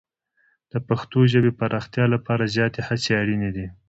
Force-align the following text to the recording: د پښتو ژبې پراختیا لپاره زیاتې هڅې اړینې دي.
د 0.71 0.73
پښتو 0.87 1.19
ژبې 1.31 1.51
پراختیا 1.59 2.05
لپاره 2.13 2.51
زیاتې 2.55 2.81
هڅې 2.87 3.11
اړینې 3.21 3.49
دي. 3.55 3.67